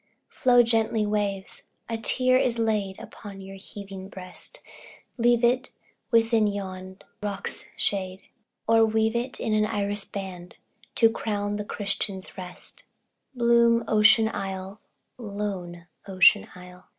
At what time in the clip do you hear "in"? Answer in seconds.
9.39-9.53